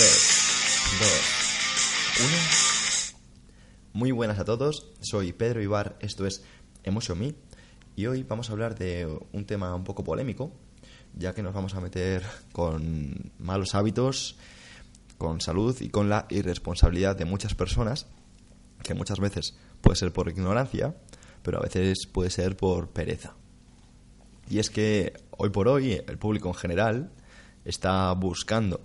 [0.00, 0.08] 3,
[2.16, 3.14] 2,
[3.92, 3.92] 1.
[3.92, 6.42] Muy buenas a todos, soy Pedro Ibar, esto es
[6.84, 7.34] Emotion Me
[7.96, 10.52] y hoy vamos a hablar de un tema un poco polémico,
[11.12, 14.38] ya que nos vamos a meter con malos hábitos,
[15.18, 18.06] con salud y con la irresponsabilidad de muchas personas,
[18.82, 20.96] que muchas veces puede ser por ignorancia,
[21.42, 23.34] pero a veces puede ser por pereza.
[24.48, 27.12] Y es que hoy por hoy el público en general
[27.66, 28.80] está buscando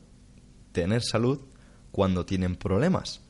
[0.75, 1.39] tener salud
[1.91, 3.21] cuando tienen problemas,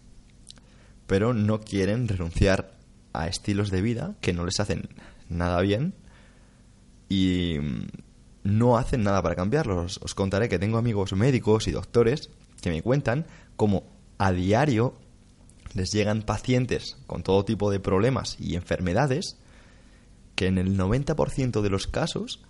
[1.05, 2.73] pero no quieren renunciar
[3.13, 4.89] a estilos de vida que no les hacen
[5.29, 5.93] nada bien
[7.07, 7.57] y
[8.43, 9.99] no hacen nada para cambiarlos.
[10.01, 12.31] Os contaré que tengo amigos médicos y doctores
[12.61, 13.83] que me cuentan cómo
[14.17, 14.95] a diario
[15.75, 19.37] les llegan pacientes con todo tipo de problemas y enfermedades
[20.33, 22.43] que en el 90% de los casos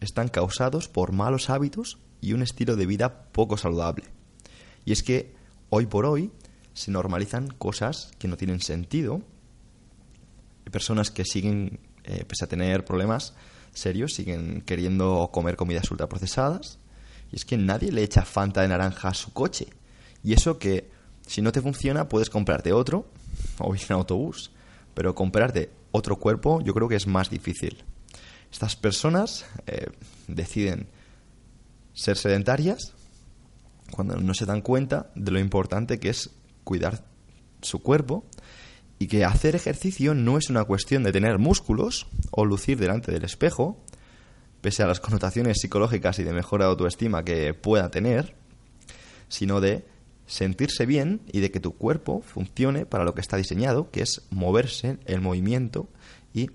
[0.00, 4.04] están causados por malos hábitos y un estilo de vida poco saludable.
[4.84, 5.34] Y es que
[5.70, 6.30] hoy por hoy
[6.74, 9.22] se normalizan cosas que no tienen sentido.
[10.70, 13.34] Personas que siguen, eh, pese a tener problemas
[13.72, 16.78] serios, siguen queriendo comer comidas ultraprocesadas.
[17.30, 19.68] Y es que nadie le echa fanta de naranja a su coche.
[20.22, 20.90] Y eso que
[21.26, 23.06] si no te funciona puedes comprarte otro
[23.58, 24.50] o ir en autobús.
[24.94, 27.84] Pero comprarte otro cuerpo yo creo que es más difícil.
[28.50, 29.86] Estas personas eh,
[30.28, 30.88] deciden
[31.94, 32.94] ser sedentarias
[33.92, 36.30] cuando no se dan cuenta de lo importante que es
[36.64, 37.04] cuidar
[37.60, 38.24] su cuerpo
[38.98, 43.24] y que hacer ejercicio no es una cuestión de tener músculos o lucir delante del
[43.24, 43.78] espejo,
[44.60, 48.34] pese a las connotaciones psicológicas y de mejora de autoestima que pueda tener,
[49.28, 49.84] sino de
[50.26, 54.22] sentirse bien y de que tu cuerpo funcione para lo que está diseñado, que es
[54.30, 55.88] moverse, el movimiento
[56.32, 56.50] y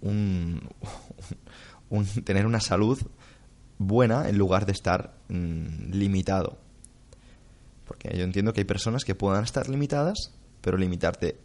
[2.24, 3.00] tener una salud
[3.78, 6.58] buena en lugar de estar mm, limitado.
[7.86, 11.38] Porque yo entiendo que hay personas que puedan estar limitadas, pero limitarte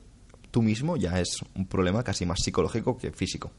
[0.51, 3.51] tú mismo ya es un problema casi más psicológico que físico.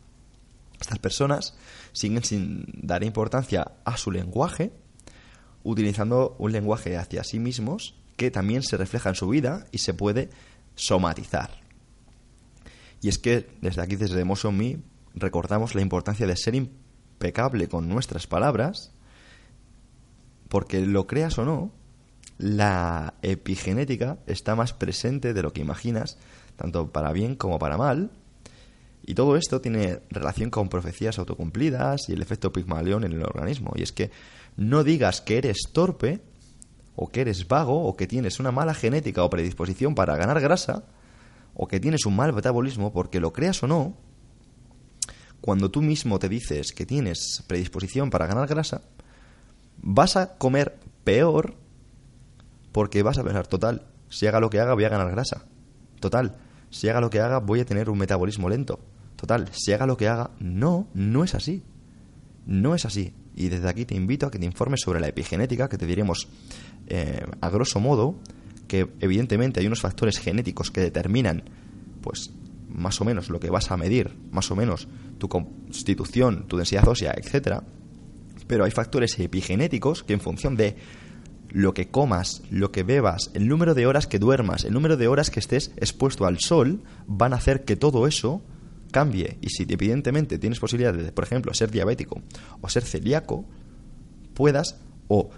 [0.81, 1.57] Estas personas
[1.93, 4.73] siguen sin dar importancia a su lenguaje,
[5.63, 9.95] utilizando un lenguaje hacia sí mismos que también se refleja en su vida y se
[9.95, 10.31] puede
[10.75, 11.63] somatizar.
[13.01, 14.79] Y es que desde aquí, desde Emotion Me,
[15.15, 16.55] recordamos la importancia de ser
[17.25, 18.93] impecable con nuestras palabras,
[20.49, 21.73] porque lo creas o no,
[22.37, 26.19] la epigenética está más presente de lo que imaginas,
[26.57, 28.11] tanto para bien como para mal,
[29.07, 33.73] y todo esto tiene relación con profecías autocumplidas y el efecto Pigmalión en el organismo.
[33.75, 34.11] Y es que
[34.57, 36.21] no digas que eres torpe,
[36.97, 40.85] o que eres vago, o que tienes una mala genética o predisposición para ganar grasa,
[41.55, 43.97] o que tienes un mal metabolismo, porque lo creas o no,
[45.45, 48.81] cuando tú mismo te dices que tienes predisposición para ganar grasa,
[49.77, 51.55] vas a comer peor
[52.73, 55.45] porque vas a pensar, total, si haga lo que haga voy a ganar grasa.
[56.01, 56.39] Total,
[56.71, 58.81] si haga lo que haga voy a tener un metabolismo lento.
[59.17, 61.63] Total, si haga lo que haga, no, no es así.
[62.47, 63.13] No es así.
[63.37, 66.27] Y desde aquí te invito a que te informes sobre la epigenética, que te diremos
[66.87, 68.15] eh, a grosso modo
[68.67, 71.43] que evidentemente hay unos factores genéticos que determinan,
[72.01, 72.31] pues,
[72.75, 76.87] más o menos lo que vas a medir, más o menos tu constitución, tu densidad
[76.87, 77.63] ósea, etcétera.
[78.47, 80.77] Pero hay factores epigenéticos que en función de
[81.51, 85.07] lo que comas, lo que bebas, el número de horas que duermas, el número de
[85.07, 88.43] horas que estés expuesto al sol, van a hacer que todo eso
[88.91, 89.39] cambie.
[89.41, 92.21] Y si evidentemente tienes posibilidad de, por ejemplo, ser diabético
[92.61, 93.45] o ser celíaco,
[94.35, 95.31] puedas o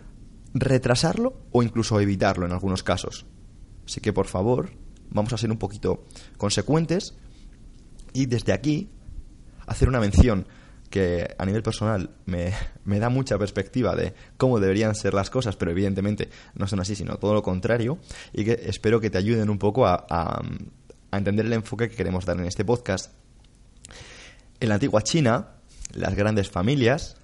[0.54, 3.26] retrasarlo o incluso evitarlo en algunos casos.
[3.84, 4.70] Así que por favor,
[5.10, 6.04] vamos a ser un poquito
[6.38, 7.14] consecuentes
[8.16, 8.88] y desde aquí
[9.66, 10.46] hacer una mención
[10.88, 15.70] que a nivel personal me, da mucha perspectiva de cómo deberían ser las cosas, pero
[15.70, 17.98] evidentemente no son así, sino todo lo contrario,
[18.32, 20.42] y que espero que te ayuden un poco a, a,
[21.12, 23.12] entender el enfoque que queremos dar en este podcast.
[24.60, 25.48] En la antigua China,
[25.92, 27.16] las grandes familias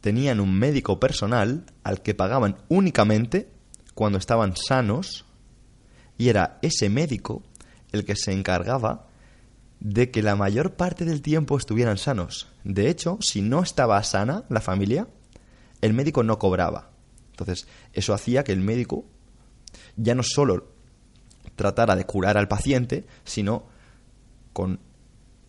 [0.00, 3.48] tenían un médico personal al que pagaban únicamente
[3.94, 5.24] cuando estaban sanos
[6.16, 7.42] y era ese médico
[7.92, 9.08] el que se encargaba
[9.80, 12.48] de que la mayor parte del tiempo estuvieran sanos.
[12.64, 15.06] De hecho, si no estaba sana la familia,
[15.80, 16.90] el médico no cobraba.
[17.30, 19.04] Entonces, eso hacía que el médico
[19.96, 20.72] ya no solo
[21.54, 23.66] tratara de curar al paciente, sino
[24.52, 24.80] con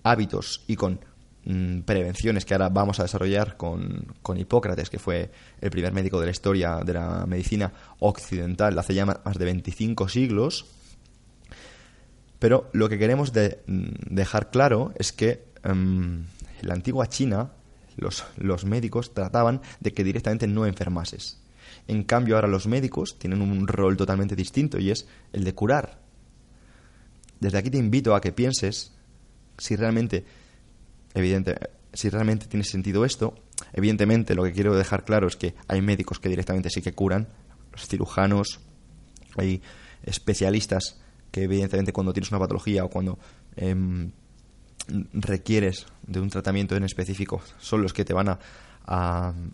[0.04, 1.00] hábitos y con
[1.45, 5.31] mm, prevenciones que ahora vamos a desarrollar con, con, Hipócrates, que fue
[5.62, 10.10] el primer médico de la historia de la medicina occidental hace ya más de 25
[10.10, 10.66] siglos,
[12.39, 16.25] pero lo que queremos mm, dejar claro es que em,
[16.62, 17.51] en la antigua China
[17.98, 21.39] los, médicos trataban de que directamente no enfermases.
[21.88, 26.00] En cambio, ahora los médicos tienen un rol totalmente distinto y es el de curar.
[27.39, 28.94] Desde aquí te invito a que pienses
[29.57, 30.25] si realmente,
[31.94, 33.34] si realmente tiene sentido esto.
[33.74, 37.28] Evidentemente, lo que quiero dejar claro es que hay médicos que directamente sí que curan,
[37.72, 38.60] los cirujanos,
[39.38, 39.62] hay
[40.04, 41.00] especialistas
[41.38, 43.19] que evidentemente cuando tienes una patología o cuando
[43.56, 44.12] em,
[45.13, 48.39] requieres de un tratamiento en específico son los que te van a,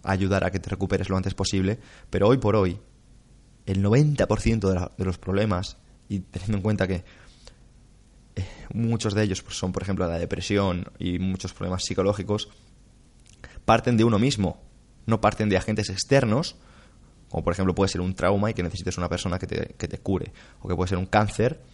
[0.03, 2.79] ayudar a que te recuperes lo antes posible, pero hoy por hoy
[3.65, 5.77] el 90% de, los problemas,
[6.07, 7.03] y teniendo en cuenta que
[8.35, 12.49] eh, muchos de ellos pues, son, por ejemplo, la depresión y muchos problemas psicológicos,
[13.65, 14.61] parten de uno mismo,
[15.07, 16.55] no parten de agentes externos,
[17.29, 19.87] como por ejemplo puede ser un trauma y que necesites una persona que te, que
[19.87, 20.31] te cure,
[20.61, 21.72] o que puede ser un cáncer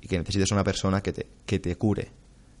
[0.00, 2.10] y que necesites una persona que te, que te cure.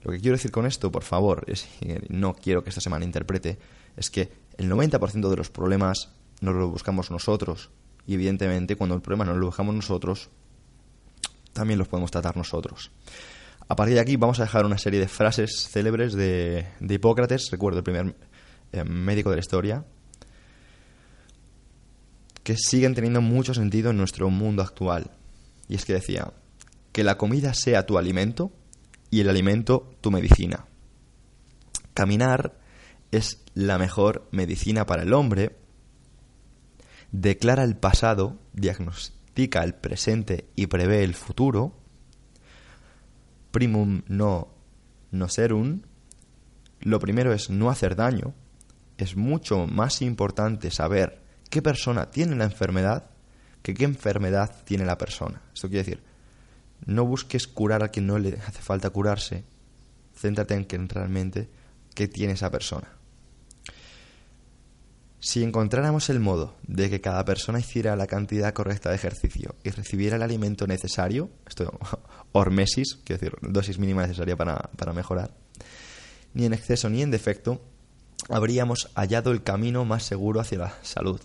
[0.02, 1.68] Lo que quiero decir con esto, por favor, es,
[2.08, 3.58] no quiero que esta semana interprete,
[3.96, 7.70] es que el 90% de los problemas nos los buscamos nosotros.
[8.06, 10.30] Y evidentemente, cuando el problema nos lo buscamos nosotros,
[11.52, 12.90] también los podemos tratar nosotros.
[13.66, 17.78] A partir de aquí vamos a dejar una serie de frases célebres de, Hipócrates, recuerdo
[17.78, 18.14] el primer
[18.72, 19.84] eh, médico de la historia,
[22.42, 25.10] que siguen teniendo mucho sentido en nuestro mundo actual.
[25.68, 26.32] Y es que decía,
[26.98, 28.50] que la comida sea tu alimento
[29.08, 30.66] y el alimento tu medicina.
[31.94, 32.58] Caminar
[33.12, 35.54] es la mejor medicina para el hombre.
[37.12, 41.72] Declara el pasado, diagnostica el presente y prevé el futuro.
[43.52, 44.48] Primum no
[45.12, 45.82] nocerum.
[46.80, 48.34] Lo primero es no hacer daño.
[48.96, 53.10] Es mucho más importante saber qué persona tiene la enfermedad
[53.62, 55.42] que qué enfermedad tiene la persona.
[55.54, 56.07] Esto quiere decir,
[56.86, 59.44] no busques curar a quien no le hace falta curarse.
[60.14, 61.48] Céntrate en que realmente
[61.94, 62.98] qué tiene esa persona.
[65.20, 69.70] Si encontráramos el modo de que cada persona hiciera la cantidad correcta de ejercicio y
[69.70, 71.76] recibiera el alimento necesario, esto
[72.32, 75.34] hormesis, quiero decir, dosis mínima necesaria para, para mejorar,
[76.34, 77.60] ni en exceso ni en defecto,
[78.28, 81.20] habríamos hallado el camino más seguro hacia la salud.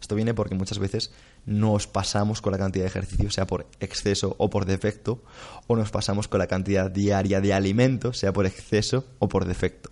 [0.00, 1.10] Esto viene porque muchas veces
[1.50, 5.20] nos pasamos con la cantidad de ejercicio, sea por exceso o por defecto,
[5.66, 9.90] o nos pasamos con la cantidad diaria de alimento, sea por exceso o por defecto.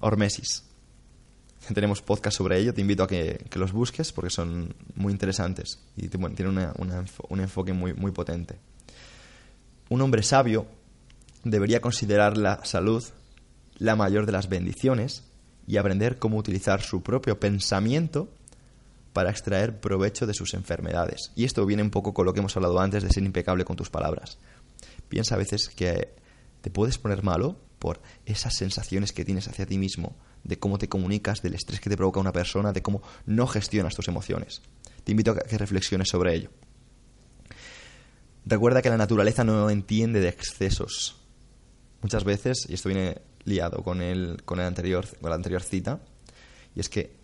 [0.00, 0.64] Hormesis.
[1.72, 6.08] Tenemos podcast sobre ello, te invito a que, los busques porque son muy interesantes y
[6.08, 8.58] tienen un enfoque muy, muy potente.
[9.88, 10.66] Un hombre sabio
[11.44, 13.04] debería considerar la salud
[13.78, 15.22] la mayor de las bendiciones
[15.66, 18.28] y aprender cómo utilizar su propio pensamiento
[19.16, 21.32] para extraer provecho de sus enfermedades.
[21.34, 23.74] Y esto viene un poco con lo que hemos hablado antes de ser impecable con
[23.74, 24.36] tus palabras.
[25.08, 26.12] Piensa a veces que
[26.60, 30.90] te puedes poner malo por esas sensaciones que tienes hacia ti mismo, de cómo te
[30.90, 34.60] comunicas, del estrés que te provoca una persona, de cómo no gestionas tus emociones.
[35.02, 36.50] Te invito a que reflexiones sobre ello.
[38.44, 41.16] Recuerda que la naturaleza no entiende de excesos.
[42.02, 46.00] Muchas veces, y esto viene liado con el, con el anterior, con la anterior cita,
[46.74, 47.16] y es que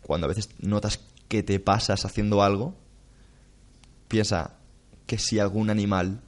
[0.00, 0.98] cuando a veces notas
[1.28, 2.74] que te pasas haciendo algo,
[4.08, 4.58] piensa
[5.06, 6.20] que si algún animal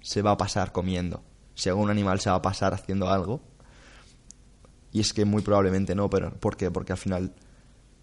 [0.00, 1.22] se va a pasar comiendo,
[1.54, 3.40] si algún animal se va a pasar haciendo algo,
[4.92, 6.70] y es que muy probablemente no, pero ¿por qué?
[6.70, 7.34] Porque al final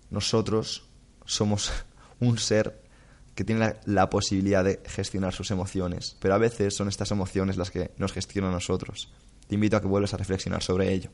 [0.10, 0.88] nosotros
[1.26, 1.72] somos
[2.20, 2.84] un ser
[3.34, 7.58] que tiene la, la, posibilidad de gestionar sus emociones, pero a veces son estas emociones
[7.58, 9.12] las que nos gestionan a nosotros.
[9.48, 11.12] Te invito a que vuelvas a reflexionar sobre ello.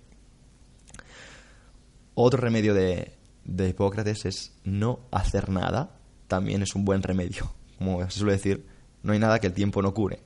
[2.13, 7.53] Otro remedio de, de Hipócrates es no hacer nada, también es un buen remedio.
[7.77, 8.65] Como se suele decir,
[9.03, 10.19] no hay nada que el tiempo no cure.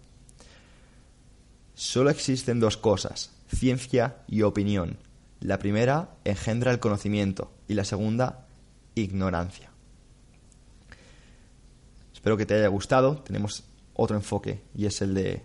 [1.74, 4.98] Solo existen dos cosas, ciencia y opinión.
[5.40, 8.48] La primera engendra el conocimiento y la segunda,
[8.96, 9.72] ignorancia.
[12.14, 13.18] Espero que te haya gustado.
[13.18, 15.44] Tenemos otro enfoque y es el de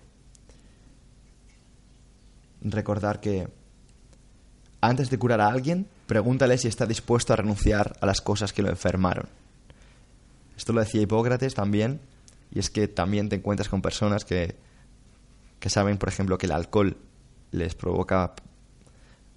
[2.62, 3.48] recordar que
[4.80, 8.62] antes de curar a alguien, pregúntale si está dispuesto a renunciar a las cosas que
[8.62, 9.28] lo enfermaron.
[10.56, 12.00] Esto lo decía Hipócrates también,
[12.50, 14.56] y es que también te encuentras con personas que,
[15.58, 16.96] que saben, por ejemplo, que el alcohol
[17.52, 18.34] les provoca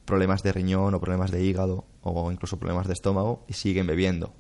[0.05, 4.33] problemas de riñón o problemas de hígado o incluso problemas de estómago y siguen bebiendo.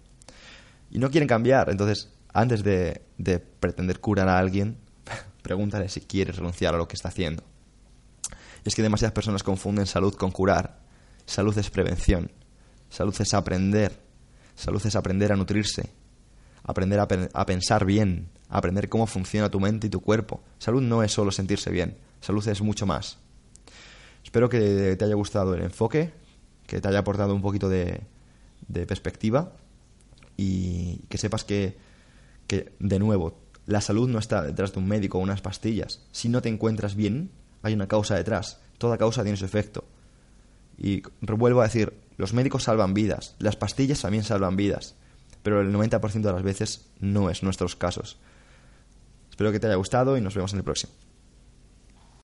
[0.89, 4.77] Y no quieren cambiar, entonces antes de, de pretender curar a alguien,
[5.41, 7.43] pregúntale si quiere renunciar a lo que está haciendo.
[8.65, 10.83] Y es que demasiadas personas confunden salud con curar
[11.25, 12.31] Salud es prevención.
[12.89, 13.99] Salud es aprender.
[14.55, 15.89] Salud es aprender a nutrirse.
[16.63, 18.29] Aprender a, pensar bien.
[18.49, 20.43] Aprender cómo funciona tu mente y tu cuerpo.
[20.59, 21.97] Salud no es solo sentirse bien.
[22.21, 23.17] Salud es mucho más.
[24.23, 26.13] Espero que te haya gustado el enfoque,
[26.65, 28.01] que te haya aportado un poquito de,
[28.87, 29.53] perspectiva
[30.37, 31.77] y que sepas que,
[32.47, 36.01] de nuevo, la salud no está detrás de un médico o unas pastillas.
[36.11, 38.59] Si no te encuentras bien, hay una causa detrás.
[38.77, 39.85] Toda causa tiene su efecto.
[40.77, 44.95] Y vuelvo a decir, los médicos salvan vidas, las pastillas también salvan vidas,
[45.41, 48.17] pero el 90% de las veces no es nuestros casos.
[49.29, 50.93] Espero que te haya gustado y nos vemos en el próximo.